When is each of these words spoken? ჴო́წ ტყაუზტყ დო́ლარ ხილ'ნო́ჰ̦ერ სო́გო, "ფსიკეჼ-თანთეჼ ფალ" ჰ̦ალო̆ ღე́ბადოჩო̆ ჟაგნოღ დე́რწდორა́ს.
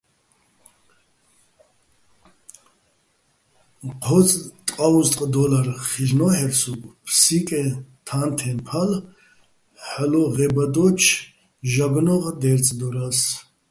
ჴო́წ 4.03 4.29
ტყაუზტყ 4.67 5.21
დო́ლარ 5.33 5.67
ხილ'ნო́ჰ̦ერ 5.89 6.51
სო́გო, 6.59 6.89
"ფსიკეჼ-თანთეჼ 7.05 8.51
ფალ" 8.67 8.91
ჰ̦ალო̆ 9.89 10.31
ღე́ბადოჩო̆ 10.35 11.13
ჟაგნოღ 11.71 12.23
დე́რწდორა́ს. 12.41 13.19